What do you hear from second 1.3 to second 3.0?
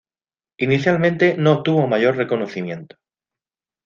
no obtuvo mayor reconocimiento.